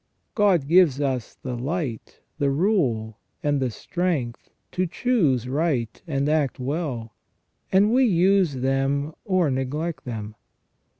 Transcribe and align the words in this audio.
God 0.33 0.67
gives 0.67 0.99
us 0.99 1.35
the 1.43 1.55
light, 1.55 2.21
the 2.39 2.49
rule, 2.49 3.19
and 3.43 3.59
the 3.59 3.69
strength 3.69 4.49
to 4.71 4.87
choose 4.87 5.47
right 5.47 6.01
and 6.07 6.27
act 6.27 6.59
well, 6.59 7.13
and 7.71 7.93
we 7.93 8.05
use 8.05 8.53
them 8.55 9.13
or 9.25 9.51
neglect 9.51 10.03
them. 10.05 10.33